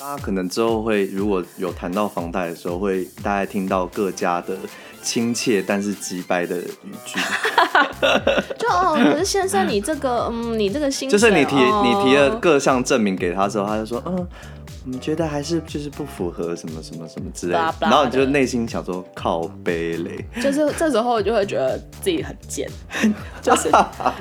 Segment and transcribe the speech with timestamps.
[0.00, 4.56] 大家可能之后会如果有谈到房贷的时候，会大概听到各家的
[5.02, 7.18] 亲切但是直白的语句。
[8.56, 14.28] 就哦，可是先生，你这个嗯，你这个心就是你提、哦、你提了各项证明给他之后，他就说嗯，
[14.84, 22.70] 你觉得还是就是不符合什么什么什么之类的，然后你就内心想说靠背嘞，就是这时候我就会觉得自己很贱，
[23.42, 23.64] 就是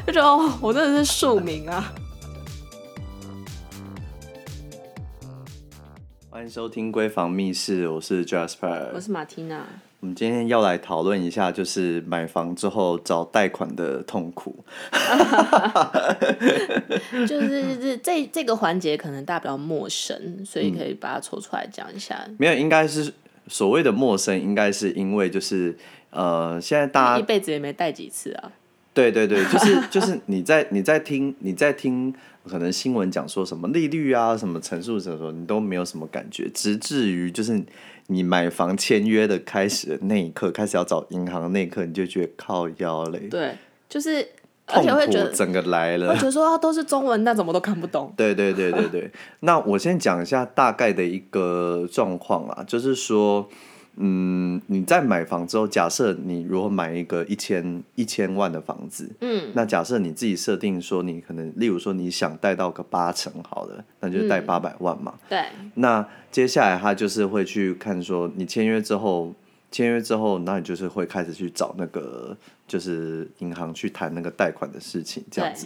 [0.08, 1.94] 就觉得哦，我真的是庶民啊。
[6.38, 9.66] 欢迎收听《闺房密室》，我是 Jasper，我是马缇娜。
[10.02, 14.56] 我们今天要来讨论一下，就是买房之后找贷款的痛苦。
[17.28, 22.24] 就是这这这个环节可能大家比较陌生，所以可以把它抽出来讲一下。
[22.28, 23.12] 嗯、没有，应该是
[23.48, 25.76] 所谓的陌生，应该是因为就是
[26.12, 28.52] 呃，现在大家一辈子也没贷几次啊。
[28.98, 32.14] 对对对，就是就是你在你在听你在听。
[32.50, 37.62] 可能新闻讲说什么利率啊，什么陈述什么时候，你都没有什么感觉，直至于就是
[38.06, 43.20] 你买房签约的开始的那一刻，开始要找银行的那一刻，你就觉得靠腰嘞。
[43.30, 43.54] 对，
[43.90, 44.26] 就是
[44.68, 48.14] 而且会觉得整个来了，我觉得说都是中文，但怎么都看不懂。
[48.16, 53.50] 对对对对对，那我先讲一下大概的一个状况啊，就是说。
[54.00, 65.16] 嗯，你在买房之后，假设你如果买一个一千一千万的房子，嗯，那假设你自己设定说你可能，例如说你想贷到个八成好了，那就贷八百万嘛。
[65.28, 65.44] 对。
[65.74, 69.34] 那接下来他就是会去看说，你签约之后，
[69.72, 72.38] 签约之后，那你就是会开始去找那个
[72.68, 75.66] 就是银行去谈那个贷款的事情，这样子。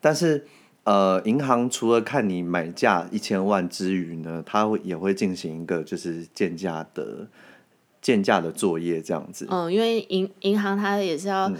[0.00, 0.44] 但是
[0.82, 7.28] 呃，银行除了看你买价一千万之余呢，他会也会进行一个就是建价的。
[8.00, 11.56] 鉴价的作业这样子，嗯，因为银银行它也是要，嗯、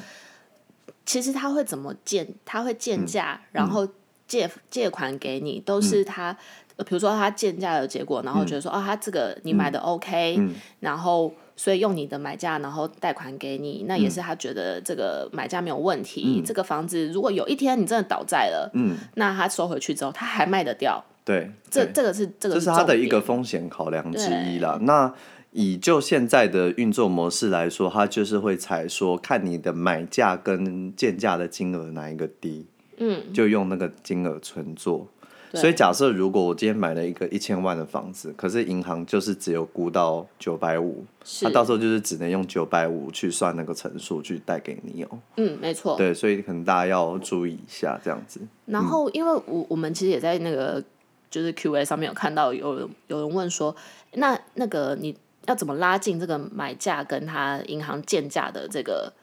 [1.04, 3.86] 其实他会怎么建，他会建价，嗯、然后
[4.26, 6.30] 借借款给你，都是他，
[6.76, 25.12] 嗯、比如说他建价的结果，然后觉得说，嗯、哦，他这个你买的 OK，嗯、然后所以用你的买价，然后贷款给你，那也是他觉得这个买价没有问题，嗯、这个房子如果有一天你真的倒债了，嗯，那他收回去之后，他还卖得掉，对，这这个是这个是，这是他的一个风险考量之一啦，那。
[25.60, 32.64] 以就现在的运作模式来说，它就是会采说看你的买价跟建价的金额哪一个低，
[32.98, 35.08] 嗯，就用那个金额存做。
[35.54, 41.04] 所以假设如果我今天买了一个一千万的房子，可是银行就是只有估到九百五，
[41.42, 45.18] 它到时候就是只能用九百五去算那个乘数去贷给你哦。
[45.38, 45.96] 嗯，没错。
[45.96, 48.38] 对，所以可能大家要注意一下这样子。
[48.66, 50.80] 然后，因为我我们其实也在那个
[51.28, 53.74] 就是 Q&A 上面有看到有人有人问说，
[54.12, 55.16] 那那个你。
[55.48, 59.14] 要怎么拉近这个买价跟他银行建价的这个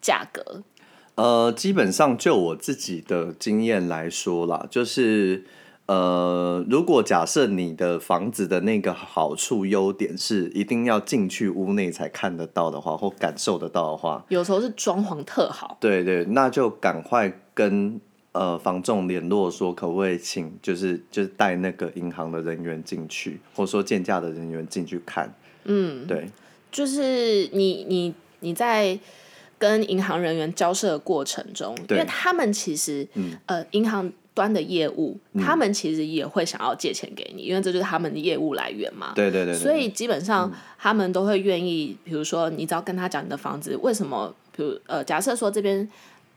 [0.00, 0.62] 价格？
[1.16, 5.44] 呃，基本上就我自己的经验来说啦，就是
[5.86, 18.00] 呃，如果假设你的房子的那个好处优点是一定要进去屋内才看得到的话，或感受得到的话，有时候是装潢特好，对对，那就赶快跟
[18.32, 25.32] 呃房仲联络说，可不可以请就是就是带那个银行的人员进去，或者说建价的人员进去看。
[25.64, 26.28] 嗯，对，
[26.70, 28.98] 就是你你你在
[29.58, 39.12] 跟银行人员交涉的过程中，因为他们其实，嗯、呃，银行端的业务，嗯、他们其实也会想要借钱给你，因为这就是他们的业务来源嘛。
[39.14, 39.58] 对对对，对。
[39.58, 45.88] 所以基本上他们都会愿意，比如说，你只要跟他讲你的房子为什么，比如呃，假设说这边。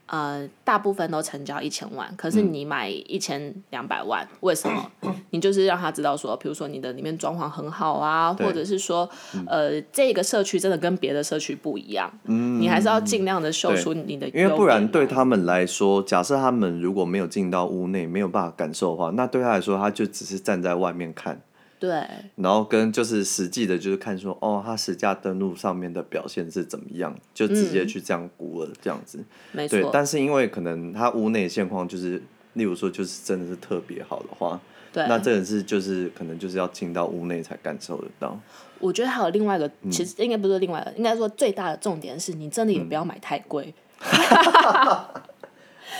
[0.07, 4.91] 呃，大部分都成交一千万，可是你买一千两百万，嗯、为什么？
[5.31, 9.09] 你就是让他知道说，比如说你的里面装潢很好啊，或者是说，
[9.45, 21.41] 呃，这个社区真的跟别的社区不一样，嗯、你还是要尽量的秀出你的，因为不然对他们来说，假设他们如果没有进到屋内，没有办法感受的话，那对他来说，他就只是站在外面看。
[21.79, 22.03] 对，
[22.37, 29.23] 然后跟就是实际的，就是看说哦，他实价登录上面的表现是怎么样，就直接去这样估了，这样子。
[29.51, 29.79] 没错。
[29.79, 32.19] 对，但是因为可能他屋内现况就是，
[32.53, 34.59] 例如说就是真的是特别好的话，
[34.91, 38.39] 对，那这个是就是可能就是要进到屋内才感受得到。
[38.79, 43.71] 我觉得还有另外一个，其实应该不是另外一个，应该说最大的重点是你真的也不要买太贵。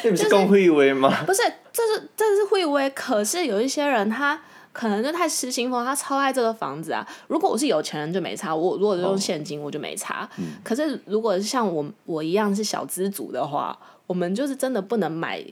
[0.01, 1.23] 这不是更会威吗？
[1.27, 1.41] 不是，
[1.71, 4.41] 这是这是会威，可是有一些人他。
[4.77, 7.03] 可能就太失心疯，他超爱这个房子啊！
[7.27, 10.23] 如果我是有钱人就没差，我如果是用现金我就没差。
[10.23, 13.75] 哦嗯、可是如果像我我一样是小资族的话，
[14.05, 15.43] 我们就是真的不能买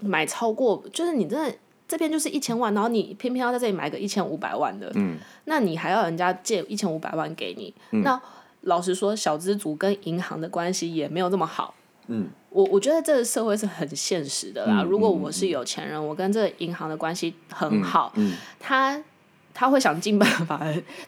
[0.00, 1.54] 买超过，就是你真的
[1.86, 8.18] 这边就是一千万，然后你偏偏要在这里买个一千五百万的，嗯、那你还要人家借一千五百万给你，嗯、那
[8.62, 11.74] 老实说，小资族跟银行的关系也没有这么好。
[12.08, 12.28] 嗯。
[12.48, 14.80] 我我觉得这个社会是很现实的啦。
[14.80, 18.10] 嗯、如果我是有钱人，嗯、我跟这个银行的关系很好，
[18.58, 18.98] 他
[19.52, 20.58] 他会想尽办法，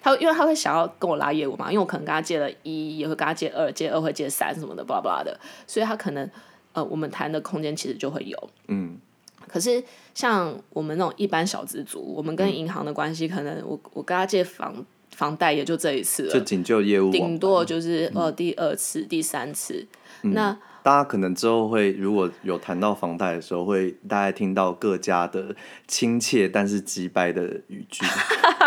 [0.02, 6.28] 他因为他会想要跟我拉业务嘛，因为我可能跟他借了一，也会跟他借二，借二会借三什么的，巴拉巴拉的，所以他可能
[6.74, 8.50] 呃，我们谈的空间其实就会有。
[8.66, 8.98] 嗯。
[9.46, 19.86] 可是像我们那种一般小资族，我们跟银行的关系，可能我我跟他借房房贷也就这一次了，就仅就业务，顶多就是呃第二次、第三次，
[20.20, 20.54] 那。
[20.88, 25.54] 大家可能之后会，如果有谈到房贷的时候，会大概听到各家的
[25.86, 28.06] 亲切但是机掰的语句。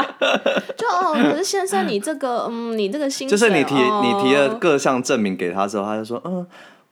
[0.77, 6.45] 就哦，可是先生，你这个，嗯，你这个薪，就是你提、哦、你提了各项证明给他之后，他就说，嗯，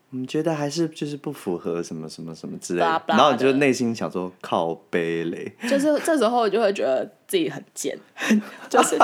[0.10, 3.04] 我们觉得还是就是不符合什么什么什么之类的。
[3.06, 5.56] 然后你就内心想说，靠背嘞。
[5.70, 7.96] 就是这时候，我就会觉得自己很贱，
[8.68, 8.98] 就是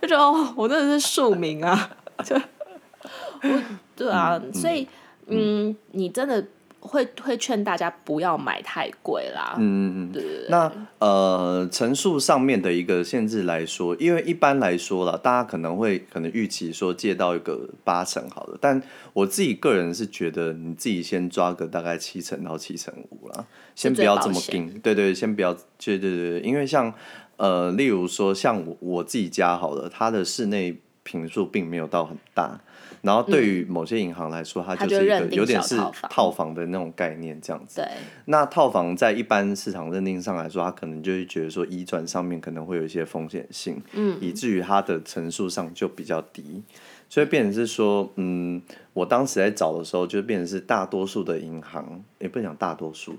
[0.00, 1.90] 就觉得哦，我真的是庶民啊，
[2.24, 3.62] 就我
[3.94, 4.88] 对啊，嗯、所以。
[5.26, 6.46] 嗯，你真的
[6.78, 9.56] 会会劝大家不要买太贵啦。
[9.58, 10.46] 嗯嗯对，对，对。
[10.48, 18.80] 那呃，层数上面的一个限制来说，因为一般来说了，大家可能会可能预期说借到一个八成好了，但
[19.12, 23.44] 我自己个人是觉得你自己先抓个大概七成到七成五啦，
[23.74, 24.68] 先不要这么定。
[24.80, 25.52] 对，对对，先不要。
[25.78, 26.92] 对对对，因为像
[27.36, 32.60] 呃，例如说像我我自己家好了，它的室内平数并没有到很大。
[33.06, 35.76] 然后对于某些银行来说，嗯、它就是一个有点是
[36.10, 37.80] 套房的那种概念，这样子。
[37.80, 37.88] 对。
[38.24, 46.64] 那套房在一般市场认定上来说，它可能就会觉得说移转上面可能会有一些风险性，嗯，以至于它的层数上就比较低。
[47.08, 48.60] 所以变成是说，嗯，
[48.92, 53.14] 我当时在找的时候，就变成是大多数的银行，也不能讲大多数，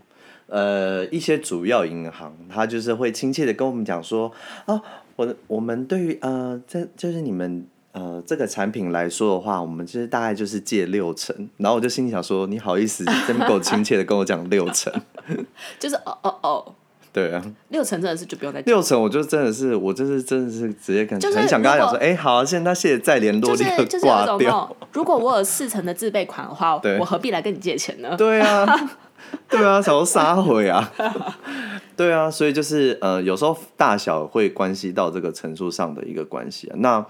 [0.47, 4.29] 呃，一些主要银行，它就是会亲切的跟我们讲说，
[4.65, 4.81] 啊，
[5.15, 7.65] 我我们对于呃，这就是你们。
[7.97, 14.93] 呃，这个产品来说的话，我们其实大概就是借六成，然后我就心里想说，你好意思这么够亲切的跟我讲六成，
[15.79, 16.71] 就是哦哦哦，
[17.11, 24.77] 对啊，六成真的是就不用再六成，我就真的是我就是真的是直接跟、就是、很想跟他讲说，哎，好，啊现在他谢谢再联络，立刻挂掉。
[24.93, 28.15] 如果我有四成的自备款的话，我何必来跟你借钱呢？
[28.15, 28.63] 对啊，
[29.49, 30.93] 对啊，想要杀回啊，
[31.97, 37.03] 对啊，所以就是呃，有时候大小会关系到这个层数上的一个关系啊，那。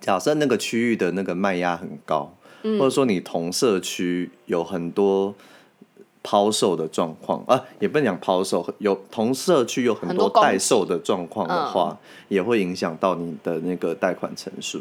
[0.00, 5.34] 假设那个区域的那个卖压很高，嗯、或者说你同社区有很多
[6.22, 11.98] 抛售的状况啊，也不能讲抛售，有同社区有很多代售的状况的话，
[12.28, 14.80] 也会影响到你的那个贷款成数。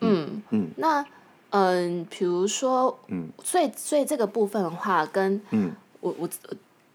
[0.00, 0.68] 嗯嗯，嗯。
[0.76, 1.04] 那
[1.50, 6.28] 嗯，比如说，嗯，所以所以这个部分的话，跟嗯，我我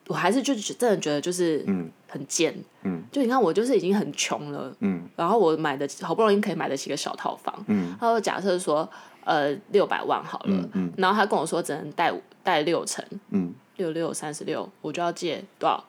[0.07, 1.89] 我还是就真的觉得就是嗯。
[2.13, 8.87] 很贱，嗯，就你看我就是已经很穷了，嗯，然后我买的好不容易可以买得起个小套房，嗯，他说假设说
[9.23, 12.13] 呃六百万好了，嗯，嗯，然后他跟我说只能贷
[12.43, 15.83] 贷六成，嗯，六六三十六，我就要借多少？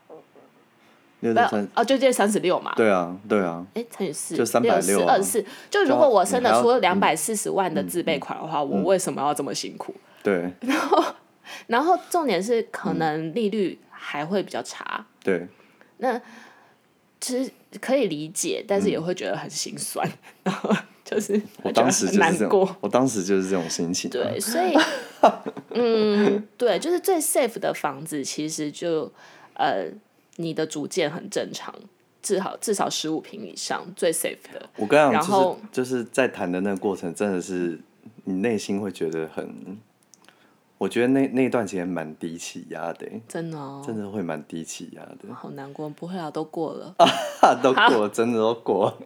[1.21, 9.95] 六六三哦，就借三十六嘛，对啊，对啊，哎乘以四就三百六二十四，就如果我生的出了两百四十万的自备款的话，我为什么要这么辛苦？
[10.23, 11.05] 对， 然后
[11.67, 15.47] 然后重点是可能利率还会比较差，对。
[15.99, 16.21] 那
[17.21, 17.51] 其实
[17.81, 20.07] 可以理解，但是也会觉得很心酸，
[20.45, 20.71] 然后
[21.05, 24.11] 就是我当时就是难过，我当时就是这种心情。
[24.11, 24.75] 对，所以
[25.71, 29.11] 嗯，对，就是最 safe 的房子，其实就
[29.55, 29.87] 呃，
[30.37, 31.75] 你的主见很正常，
[32.23, 34.69] 至少至少十五平以上，最 safe 的。
[34.77, 37.81] 我跟你讲，然后就是就是在谈的那个过程，真的是
[38.25, 39.79] 你内心会觉得很。
[40.85, 45.35] 我觉得那那段时间蛮低气压的，真的，哦，真的会蛮低气压的。
[45.35, 46.95] 好难过，不会啊，都过了，
[47.63, 48.99] 都过了，真的都过了，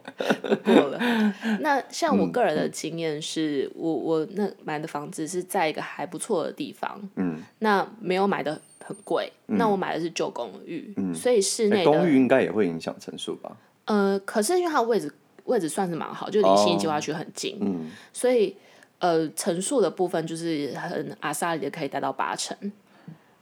[0.42, 0.98] 都过了。
[1.62, 13.56] 那像我个人的经验是，嗯、我我那买的房子是在一个还不错的地方，嗯，那没有买的很贵，嗯、那我买的是旧公寓，嗯、所以室内的公寓应该也会影响成数吧？
[13.84, 18.56] 呃，可是因为它位置位置算是蛮好，就离新计划区很近，哦、嗯，所以。
[19.00, 22.56] 呃，成数的部分就是很阿萨里的，可以达到八成。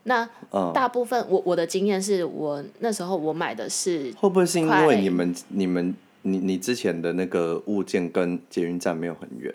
[0.02, 0.28] 那
[0.72, 9.52] 大部分，我我的经验是我那时候我买的是，会不会是因为你们你们你你之前的那个物件跟捷运站没有很远？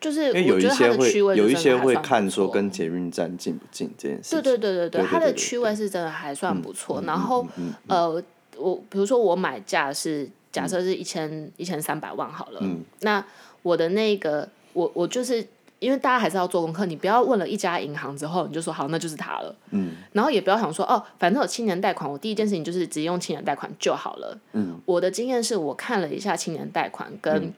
[0.00, 4.30] 就是因为有一些会有一些会看说跟捷运站近不近这件事。
[4.30, 7.00] 对对对对对，它的区位是真的还算不错。
[7.06, 7.46] 然后
[7.86, 8.20] 呃，
[8.56, 13.24] 我比如说我买价是假设是一千一千三百万好了，嗯，那
[13.62, 14.48] 我的那个。
[14.72, 15.46] 我我就是
[15.78, 19.54] 因为大家还是要做功课，你不要问了一家银行之后你就说好，那就是他了。
[19.70, 19.96] 嗯。
[20.12, 24.38] 然后也不要想说哦，反正有青年贷款，我第一件事情就是直接用青年贷款就好了。
[24.52, 24.80] 嗯。
[24.84, 27.52] 我的经验是我看了一下青年贷款，跟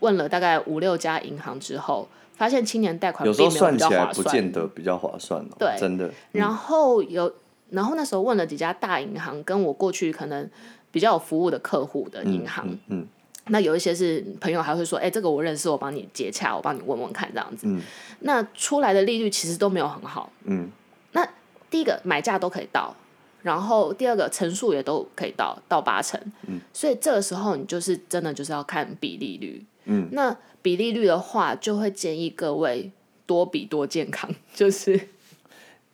[0.00, 5.56] 问了大概五六家银行之后，发现青年贷款有时候算起来不见得比较划算哦。
[5.58, 6.10] 对，真的。
[6.32, 7.32] 然后有，
[7.70, 10.48] 然后那时候问了几家大银行，跟我过去可能
[10.90, 12.66] 比较有服务的客户的银行。
[12.66, 13.06] 嗯，嗯，
[13.48, 17.66] 那有一些是朋友还会说，哎、欸，这个我认识，我帮你接洽，我帮你问问看这样子。
[17.66, 17.80] 嗯，
[18.20, 20.32] 那出来的利率其实都没有很好。
[20.44, 20.70] 嗯，
[21.12, 21.26] 那
[21.70, 22.94] 第一个买价都可以到。
[23.42, 32.92] 然后第二个成数也都可以到到八成，嗯，所以这个时候你就是真的就是要看比利率，嗯，那比利率的话就会建议各位
[33.24, 35.08] 多比多健康， 就是，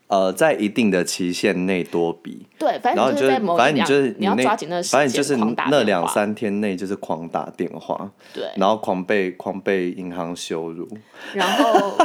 [0.08, 5.36] 呃，在一定的期限内多比，对，反正就是在某反正你就是你要抓紧那时间，反正就是
[5.70, 10.88] 那两三天内就是狂打电话，对，然后狂被狂被银行羞辱，
[11.34, 11.98] 然后，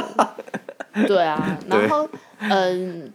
[1.06, 3.12] 对啊，然后嗯，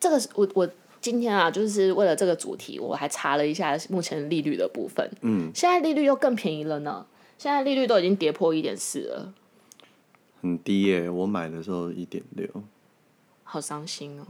[0.00, 0.68] 这个是我我。
[0.98, 5.08] 今天啊，就是为了这个主题，我还查了一下目前利率的部分。
[5.20, 7.06] 嗯，现在利率又更便宜了呢。
[7.38, 9.32] 现在利率都已经跌破一点四了，
[10.42, 11.08] 很低耶！
[11.08, 12.48] 我买的时候一点六，
[13.46, 14.26] 好伤心哦。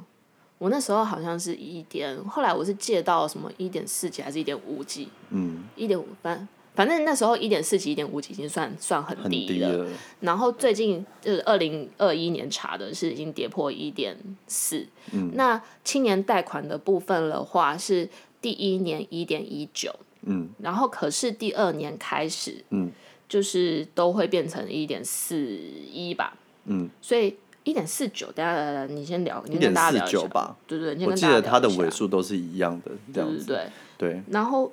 [0.59, 5.09] 我那时候好像是一点，后来我是借到什么一点四几还是一点五几？
[5.31, 6.47] 嗯，一点五反。
[6.75, 9.99] 反正那时候一点四几、一点五几已经算算很低了，很低了。
[10.21, 14.15] 然后最近就是二零二一年查的是已经跌破一点
[14.47, 14.87] 四。
[15.33, 18.07] 那青年贷款的部分的话是
[18.43, 19.95] 第一年一点一九。
[20.23, 20.51] 嗯。
[20.59, 22.91] 然后可是第二年开始，嗯，
[23.27, 26.37] 就是都会变成一点四一吧。
[26.67, 26.91] 嗯。
[27.01, 27.35] 所以
[27.67, 30.57] 一点四九，等下你先聊，一点四九吧。
[30.67, 33.45] 对对，我记得它的尾数都是一样的，这样子。
[33.45, 33.57] 对
[33.99, 34.23] 对对。
[34.31, 34.73] 然后。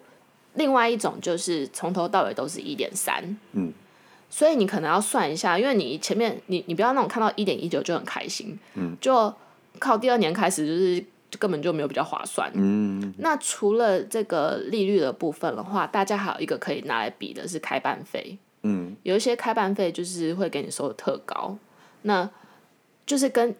[0.56, 3.74] 另外一种就是从头到尾都是一点三，嗯，
[4.30, 9.34] 所以你可能要算一下，因为你前面你你不要那种看到一点一九就很开心，嗯，就
[9.80, 11.04] 靠第二年开始就是
[11.40, 21.58] 根本就没有比较划算，嗯，那除了这个利率的部分的话，大家还有一个可以拿来比的是开办费，嗯，有一些开办费就是会给你收的特高，
[22.04, 22.30] 那
[23.06, 23.56] 就是跟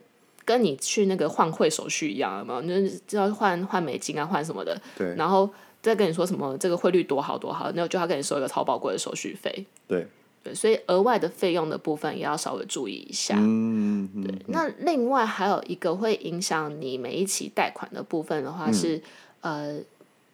[0.46, 2.62] 跟你去那个换汇手续一样，有没有？
[2.62, 5.50] 你就是知道换换美金啊，换什么的，对，然后。
[5.84, 9.66] 再跟你说什么这个汇率多好多好，那就要跟你收一个超宝贵的手续费。
[9.86, 10.08] 对
[10.42, 13.36] 对，所以额外的费用的部分也要稍微注意一下。
[13.38, 14.32] 嗯，对。
[14.34, 18.96] 嗯、那另外还有一个会影响你每一期贷款的部分的话是，
[19.42, 19.84] 嗯、呃，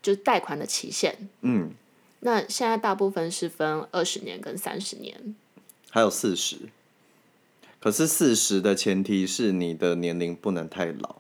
[0.04, 1.18] 就是贷款的期限。
[1.42, 1.72] 嗯。
[2.20, 5.36] 那现在大部分是分二十年跟三十年，
[5.90, 6.58] 还有四十。
[7.80, 11.16] 可是四十的前提是你的年龄不能太老。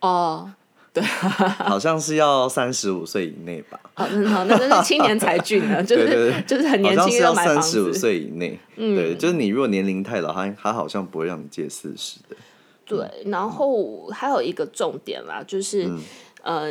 [0.00, 0.52] 哦。
[0.94, 3.80] 对，好像是要三十五岁以内吧。
[3.94, 8.58] 好，好，那真是青年才俊了， 就是就是很年轻是要三十五岁以内。
[8.76, 12.36] 嗯，对，就是你如果年龄太老，他他好像不会让你借四十的。
[12.84, 15.98] 对，然后还有一个重点啦，就是嗯、
[16.42, 16.70] 呃，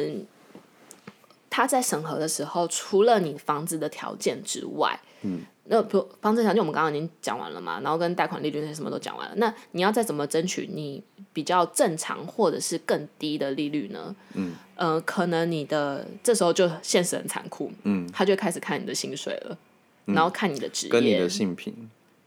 [1.50, 5.42] 他在审核的时候，除了你房子的条件之外，嗯。
[5.72, 9.34] 那比如房子条件我们刚刚已经讲完了嘛，然后跟贷款利率那些什么都讲完了。
[9.38, 11.02] 那你要再怎么争取你
[11.32, 14.14] 比较正常或者是更低的利率呢？
[14.34, 19.58] 嗯，呃，可能你的这时候就现实很残酷，嗯，他就开始看你的薪水了，
[20.08, 21.74] 嗯、然后看你的职业，跟你的性平，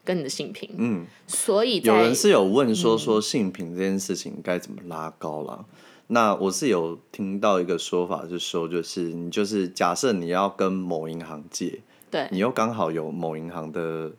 [0.02, 5.66] 跟你的性平，嗯，所以有人是有问说说性平这件事情该怎么拉高了？
[5.68, 5.74] 嗯、
[6.06, 11.80] 那我是有听到一个说法，是说就是你就是假设你要跟某银行借。
[12.14, 12.28] 对。
[12.30, 14.12] 你又刚好有某银行的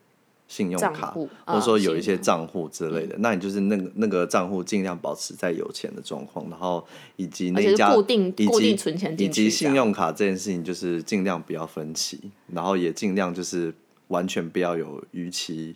[0.49, 6.85] 信用卡，或者说有一些账户之类的，嗯、那你就是那个那个账户尽量保持在有钱的状况，然后
[7.15, 8.33] 以及那家固定
[8.75, 12.19] 存钱以及信用卡这件事情，就是尽量不要分期，
[12.51, 13.73] 然后也尽量就是
[14.09, 15.73] 完全不要有逾期。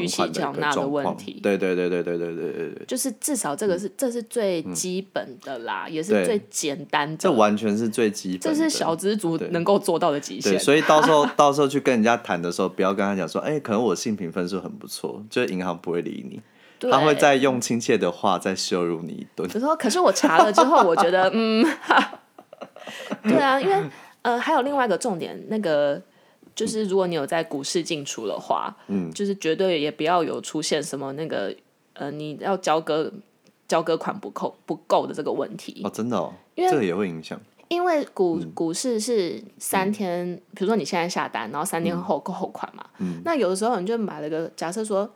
[0.00, 7.16] 逾期缴纳的问题，对对对对对对对对，就是至少这个是、嗯、这是最基本的啦，嗯、也是最简单的。
[7.16, 10.58] 这完全是最基本的，这是小资族能够做到的极限。
[10.58, 16.40] 所以 到时候到时候去跟人家谈的时候，不要跟他讲说，哎、欸，可能我性评分数很不错，就是银行不会理你，
[16.90, 19.48] 他会再用亲切的话再羞辱你一顿。
[19.48, 21.64] 可是，可是我查了之后，我觉得，嗯，
[23.22, 23.74] 对啊，因为
[24.22, 26.02] 呃，还有另外一个重点，那个。
[26.56, 31.54] 就是如果你有在股市进出的话，嗯，就是绝对也不要有出现什么那个
[31.92, 33.12] 呃，你要交割
[33.68, 35.82] 交割款不够不够的这个问题。
[35.84, 45.10] 哦，真的哦，因为这个也会影响，因为股股市是三天，嗯、比如说你现在下单，然后三天后扣后款嘛，嗯，那有的时候你就买了个假设说，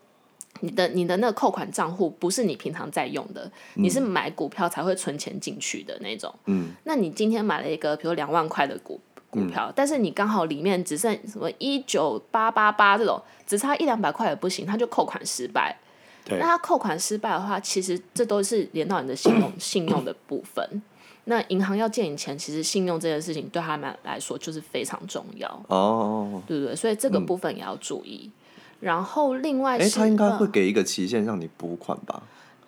[0.61, 9.00] 你的你的那个扣款账户不是你平常在用的，嗯、你是买股票才会存钱进去的那种，嗯，那你今天买了一个比如两万块的股。
[9.30, 15.76] 股票，嗯、但是你刚好里面只剩什么一九八八八这种，只差一两百块也不行，他就扣款失败。
[16.25, 20.82] 对那他扣款失败的话，其实这都是连到你的信用 信用的部分。
[21.25, 25.49] 那银行要借你钱，其实信用这件事情对他们来说就是非常重要。
[25.68, 26.75] 哦，对不对？
[26.75, 28.22] 所以这个部分也要注意。
[28.25, 28.32] 嗯、
[28.80, 32.22] 然后另外是，哎，他应该会给一个期限让你补款吧？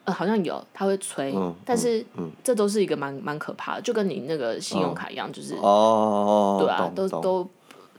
[0.04, 7.48] 呃，好像有，他会催，嗯、但是、嗯、这都是一个蛮蛮可怕的，就跟你那个信用卡一样，嗯、就是哦，对啊，都都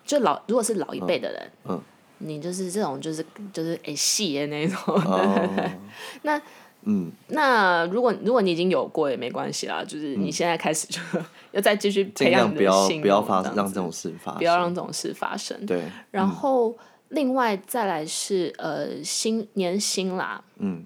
[0.05, 1.81] 就老，如果是老一辈的人，嗯，
[2.17, 5.49] 你就是这种就是就是哎细的那种，哦、
[6.23, 6.41] 那
[6.81, 10.99] 嗯，那如果如果你已经有过也没关系啦，就是你现在开始就
[11.53, 15.81] 要再继续培养你的信，不要不要发让这种事发生，不要让这种事发生，对，
[16.11, 16.75] 然后、嗯、
[17.09, 20.83] 另外再来是呃薪年薪啦，嗯。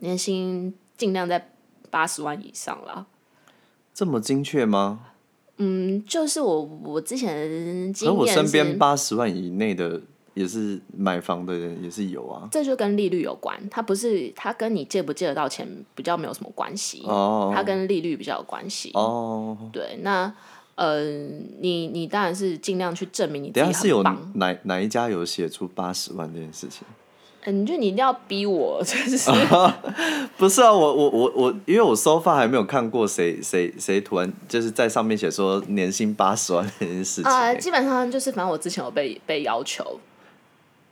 [0.00, 1.50] 年薪尽量在
[1.90, 3.06] 八十万以上啦。
[3.94, 5.00] 这么精确吗？
[5.56, 10.00] 嗯，就是我我之前经验，我身边八十万以内的
[10.34, 12.48] 也是买房的人也是有啊。
[12.52, 19.58] 这就跟利率有关，它不是它跟你借不借得到钱比较没有什么关系哦，它跟利率比较有关系哦。
[19.72, 20.32] 对，那
[20.76, 21.02] 呃，
[21.58, 23.82] 你你当然是尽量去证明你自己很棒。
[23.82, 24.02] 是有
[24.34, 26.86] 哪哪一家有写出八十万这件事情？
[27.50, 29.30] 你就你一定要逼我， 就是
[30.36, 30.72] 不是啊？
[30.72, 37.54] 我我我我，因为我 so far 还没有看过谁谁谁突然就是在上面写说年薪八十万这件事情啊、呃。
[37.56, 39.98] 基本上就是，反正我之前有被被要求，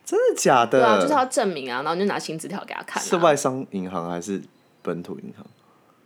[0.04, 0.80] 真的假的？
[0.80, 3.06] 对啊，就是要证明啊，然后你就拿薪资条给他看、啊。
[3.06, 4.42] 是外商银行还是
[4.82, 5.44] 本土银行？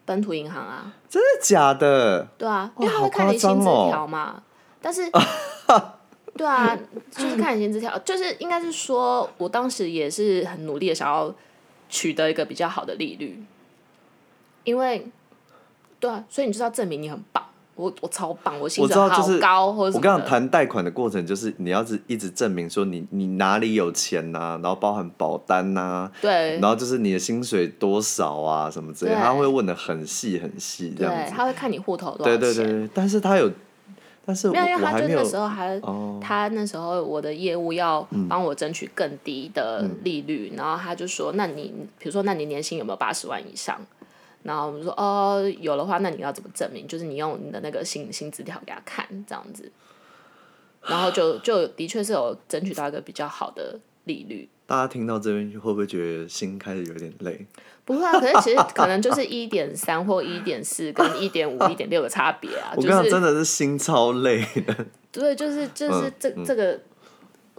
[0.05, 0.93] 本土银行啊。
[1.09, 2.27] 真的假的？
[2.37, 4.43] 对啊，因为他会看你薪资条嘛，哦、
[4.83, 5.11] 但是。
[6.37, 6.79] 对啊，
[7.11, 11.35] 就是看你薪资条， 就是应该是说，我当时也是很努力的想要
[11.89, 13.43] 取得一个比较好的利率，
[14.65, 15.07] 因为，
[15.99, 17.45] 对啊，所以你就是要证明你很棒，
[17.75, 19.09] 我我超棒，我薪水好
[19.41, 33.51] 高，或者我跟你讲谈贷款的过程，就是你要是一直证明说你你哪里有钱呐、啊，然后包含保单呐、啊，对，然后就是你的薪水多少啊什么之类，他会问的很细很细，这样子，他会看你户头多少钱，对对对，但是他有。
[34.27, 43.81] 但是没有，因为他就那时候还，哦、他那时候我的业务要帮我争取更低的利率，嗯、然后他就说：“那你比如说，那你年薪有没有八十万以上？”
[44.43, 46.87] 然后我们说：“哦，有的话，那你要怎么证明？
[46.87, 49.71] 就是你用你的那个薪薪资条给他看，这样子。”
[50.87, 54.49] 然后就就的确是有争取到一个比较好的利率。
[54.67, 57.47] 大家听到这边会不会觉得心开始有点累？
[57.91, 62.73] 不会啊，可是其实可能就是一点三或一点四跟一点五、 一点六的差别啊。
[62.77, 64.87] 我刚刚真的是心超累的。
[65.11, 66.81] 对，就是就是这、嗯、这个，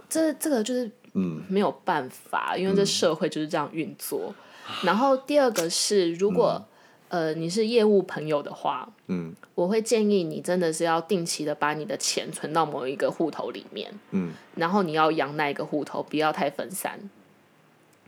[0.08, 4.34] 这这个就是嗯没有办法，因为这社会就是这样运作。
[4.66, 6.64] 嗯、然后第二个是，如果、
[7.08, 16.98] 嗯、呃你是业务朋友的话，嗯，我会建议你真的是要定期的把你的钱存到某一个户头里面，嗯，然后你要养那一个户头，不要太分散，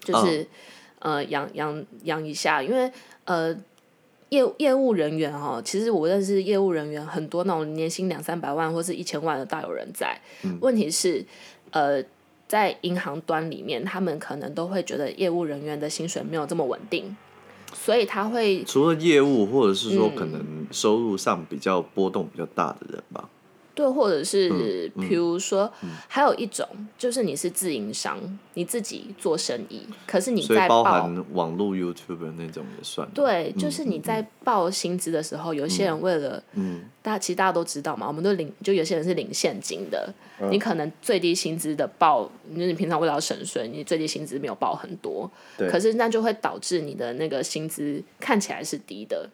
[0.00, 0.40] 就是。
[0.40, 0.46] 哦
[1.04, 2.90] 呃，养养养一下，因为
[3.26, 3.54] 呃，
[4.30, 10.18] 业业务人员哈，其实我认识业务人员很多，那种年薪两三百万或是一千万的大有人在。
[10.44, 11.22] 嗯、问题是，
[11.72, 12.02] 呃，
[12.48, 17.14] 在银行端里面，他们可能都会觉得业务人员的薪水没有这么稳定，
[17.74, 23.28] 所以他会除了业务，或者是说可能收入上比较波动比较大的人吧。
[23.74, 25.70] 对，或者是比如说，
[26.06, 28.18] 还有一种就是你是自营商，
[28.54, 33.08] 你自己做生意，可是你在报包含网络 YouTuber 那种也算。
[33.12, 40.14] 对，就是你在报薪资的时候，有些人为了，嗯，大家其实大家都知道嘛，我们都领，就有些人是领现金的，
[40.50, 45.28] 你可能最低薪资的报，就是你平常为了要省税，你最低薪资没有报很多，
[45.68, 49.28] 可是那就会导致你的那个薪资看起来是低的。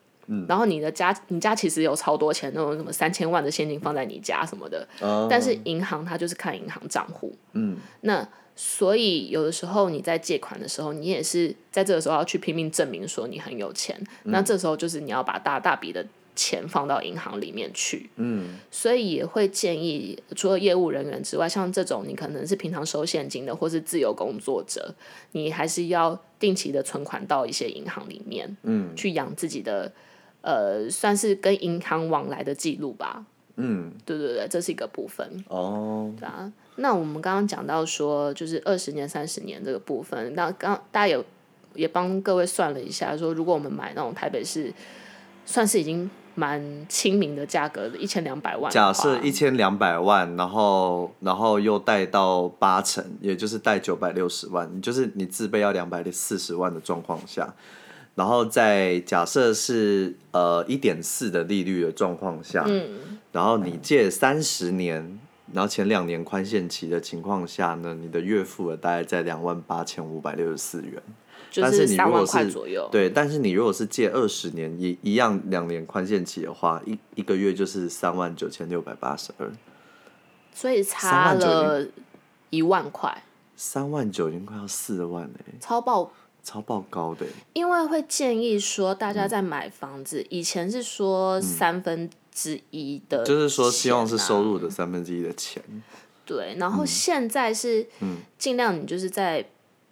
[0.46, 7.34] 然后你的家，你家其实有超多钱，那种什么三千万的现金放在你家什么的，哦、但是银行它就是看银行账户。
[7.54, 13.98] 嗯，那所以有的时候你在借款的时候，你也是在这个时候要去拼命证明说你很有钱。
[14.24, 18.08] 嗯、那这时候就是你要把大大笔的钱放到银行里面去。
[18.14, 24.94] 嗯，所以也会建议，除了业务人员之外，像这种你可能是平常收现金的，或是自由工作者，
[25.32, 29.90] 你还是要定期的存款到一些银行里面，嗯，去养自己的。
[30.42, 33.24] 呃，算是跟银行往来的记录吧。
[33.56, 35.44] 嗯，对对对，这是一个部分。
[35.48, 36.50] 哦，对啊。
[36.76, 41.22] 那我们刚刚讲到说，就是二十年、三十年这个部分，那刚大家有
[41.74, 44.72] 也帮各位算了一下，说如果我们买那种台北市，
[45.44, 48.72] 算是已经蛮亲民的价格的，一千两百万。
[48.72, 57.54] 假设一千两百万，然后然后又贷到八成，也就是贷九百六十万，就是你自备要两百四十万的状况下。
[58.20, 65.18] 然后在假设是呃一点四的利率的状况下，嗯、然后你借三十年，
[65.54, 71.02] 然后前两年宽限期的情况下呢，你的月付额大概在两万八千五百六十四元，
[71.50, 72.86] 就是三万块左右。
[72.92, 79.50] 对，但是你如果是借二十年，一一样两年宽限期的话，一一个月就是三万九千六百八十二，
[80.52, 81.86] 所以差了
[82.50, 83.22] 一万块，
[83.56, 86.12] 三万九已经快要四万了，超爆。
[86.42, 87.26] 超爆高的。
[87.52, 95.62] 因为会建议说，大家在买房子、嗯、以前是说三分之一的、啊嗯，就是说希望是收入的三分之一的钱。
[96.24, 97.84] 对，然后现在是
[98.38, 99.44] 尽量你就是在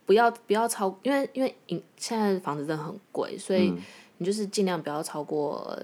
[0.06, 1.54] 不要不要超，因为因为
[1.96, 3.74] 现在房子真的很贵，所以
[4.18, 5.76] 你就是尽量不要超过，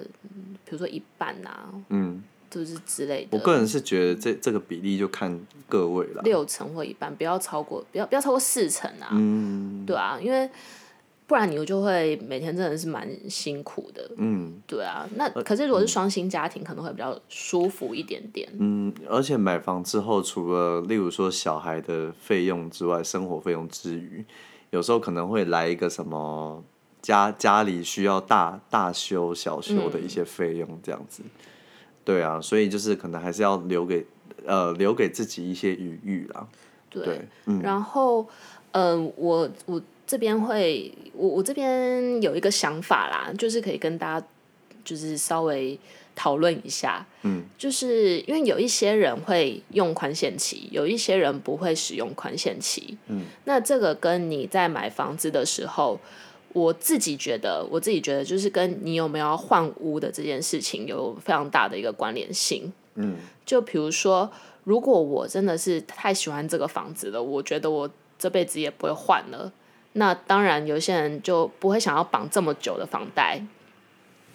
[0.64, 3.37] 比如说一半呐、啊，嗯，就是之类的。
[3.37, 10.51] 我个人是觉得这这个比例就看各位了，六成或一半，不要超过，不要不要超过四成啊，嗯，对啊，因为。
[11.27, 15.09] 不然你就会每天真的是蛮辛苦的，嗯，对啊。
[15.14, 18.47] 那可是如果是双薪家庭，可能会比较舒服一点点。
[18.59, 24.23] 嗯，而且买房之后，除了例如说小孩的费用之外，生活费用之余，
[24.68, 26.62] 有时候可能会来一个什么
[27.01, 31.23] 家家里需要大大修小修的一些费用，这样子。
[31.25, 31.31] 嗯、
[32.05, 34.07] 对啊，所以就是可能还是要留给
[34.44, 36.47] 呃留给自己一些余裕啦。
[36.90, 38.29] 对，对嗯、然后嗯、
[38.75, 39.81] 呃，我我。
[40.07, 44.27] 这边会，我我这边有一个想法啦，就是可以跟大家
[44.85, 45.77] 就是稍微
[46.15, 55.99] 讨论一下，嗯，就是因为有一些人会用宽限期，有一些人不会使用宽限期，嗯，那这个跟你在买房子的时候，
[56.53, 64.31] 我自己觉得，我自己觉得就是跟你有没有换屋的这件事情有非常大的一个关联性，嗯，就比如说，
[64.65, 67.91] 如果我真的是太喜欢这个房子了，我觉得我
[68.25, 69.53] 这辈子也不会换了。
[69.93, 73.45] 那当然，有些人就不会想要绑这么久的房贷，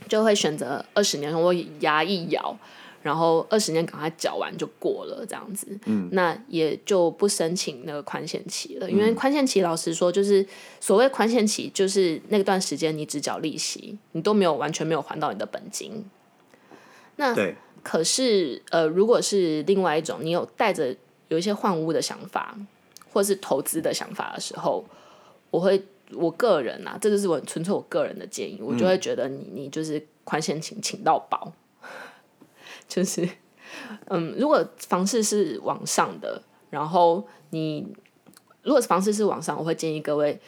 [0.08, 2.56] 就会选择二十年，我牙一咬，
[3.02, 5.67] 然后二十年赶快缴完就过了这样子。
[5.86, 10.45] 嗯，那也就不申请那个宽限期了，因为宽限期老实说，就是
[10.80, 16.06] 所谓宽限期，就是那段时间你只缴利息，你都没有完全没有还到你的本金。
[17.15, 20.95] 那对可是呃，如果是另外一种，你有带着
[21.28, 22.56] 有一些换屋的想法，
[23.12, 24.86] 或是投资的想法的时候。
[25.52, 31.52] 我会，我个人啊，这就是我纯粹我个人的建议，我就会觉得你你就是宽限请请到饱，
[32.88, 33.28] 就是，
[34.10, 37.88] 嗯，如果房市是往上的，然后你
[38.62, 40.39] 如果房市是往上，我会建议各位。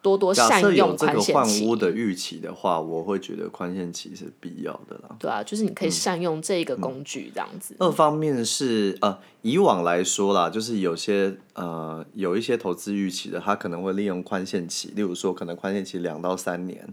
[0.00, 1.32] 多多善用宽限期。
[1.32, 5.16] 换屋的预期的话，我会觉得宽限期是必要的啦。
[5.18, 7.74] 对啊，就是你可以善用这个工具这样子。
[7.74, 16.88] 嗯嗯、二方面是呃，以往来说啦，就是有些呃有一些投资预期的，他可能会利用宽限期，例如说可能宽限期两到三年。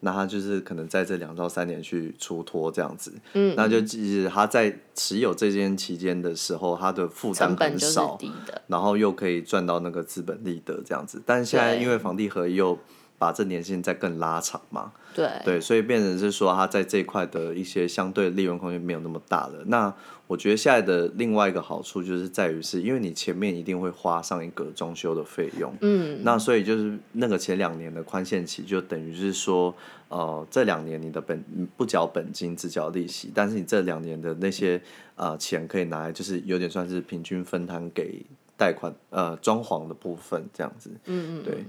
[0.00, 8.18] 那他就是可能在这两到三年去出脱这样子，嗯，那就其实他在持有这间期间的时候，他的负担很少，
[8.66, 11.22] 然后又可以赚到那个资本利得这样子。
[11.26, 12.78] 但现在因为房地合一又
[13.20, 19.62] 把这年限再更拉长嘛，对对，所以变成是说它在这一块的一些相对利润空间没有那么大了。
[19.66, 19.94] 那
[20.26, 29.74] 我觉得现在的另外一个好处就是在于是因为你前面一定会花上一个装修的费用，嗯，那所以就是那个前两年的宽限期就等于是说，
[30.08, 31.44] 呃，这两年你的本
[31.76, 34.80] 不缴本金只缴利息，但是你这两年的那些
[35.16, 38.24] 呃钱可以拿来就是有点算是平均分摊给
[38.56, 41.66] 贷款呃装潢的部分这样子，嗯嗯，对。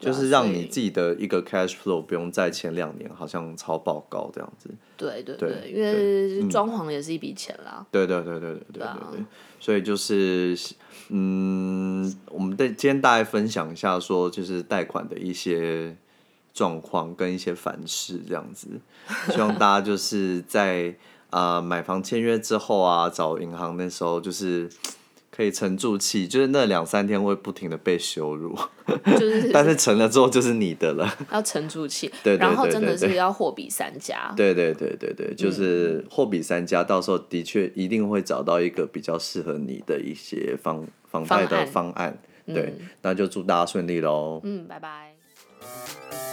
[0.00, 4.70] 就是让你自己的一个 cash flow 不用在前两年好像超爆高这样子。
[4.96, 7.86] 对对对因为装潢也是一笔钱啦。
[7.90, 9.24] 对对对对对对对
[9.60, 10.56] 所以就是
[11.10, 15.94] 嗯我们对今天大概分享一下说就是贷款的一些
[16.54, 18.68] 状况跟一些凡事这样子。
[19.30, 20.94] 希望大家就是在
[21.28, 24.66] 啊买房签约之后啊找银行那时候就是
[25.40, 28.54] 可以沉住气，就是那两三天会不停的被羞辱，
[29.06, 31.16] 就是， 但是成了之后就是你的了。
[31.32, 34.30] 要沉住气， 对，然后真的是要货比三家。
[34.36, 41.92] 对对对对对，就是货比三家，到时候的确一定会找到一个比较适合你的一些房房贷的方案。
[41.92, 44.42] 方案对，嗯，那就祝大家顺利喽。
[44.44, 46.29] 嗯，拜拜。